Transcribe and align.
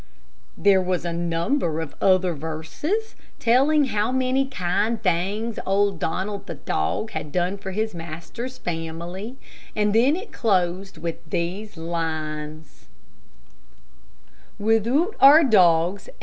There 0.57 0.81
was 0.81 1.05
a 1.05 1.13
number 1.13 1.79
of 1.79 1.93
other 2.01 2.33
verses, 2.33 3.13
telling 3.37 3.85
how 3.93 4.11
many 4.11 4.47
kind 4.47 4.99
things 4.99 5.59
old 5.63 5.99
Donald 5.99 6.47
the 6.47 6.55
dog 6.55 7.11
had 7.11 7.31
done 7.31 7.59
for 7.59 7.69
his 7.69 7.93
master's 7.93 8.57
family, 8.57 9.37
and 9.75 9.93
then 9.93 10.15
it 10.15 10.31
closed 10.31 10.97
with 10.97 11.17
these 11.29 11.77
lines: 11.77 12.87
"Withoot 14.57 15.15
are 15.19 15.43
dogs. 15.43 16.09